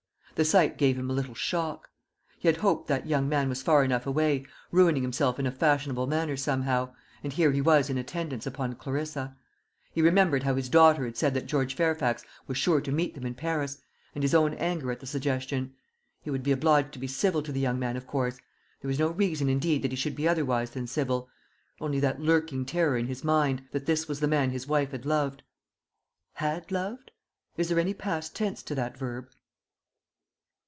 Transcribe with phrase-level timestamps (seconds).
[0.35, 1.89] The sight gave him a little shock.
[2.39, 6.07] He had hoped that young man was far enough away, ruining himself in a fashionable
[6.07, 9.37] manner somehow; and here he was in attendance upon Clarissa.
[9.93, 13.23] He remembered how his daughter had said that George Fairfax was sure to meet them
[13.27, 13.83] in Paris,
[14.15, 15.75] and his own anger at the suggestion.
[16.23, 18.39] He would be obliged to be civil to the young man, of course.
[18.81, 21.29] There was no reason indeed that he should be otherwise than civil
[21.79, 25.05] only that lurking terror in his mind, that this was the man his wife had
[25.05, 25.43] loved.
[26.35, 27.11] Had loved?
[27.57, 29.29] is there any past tense to that verb?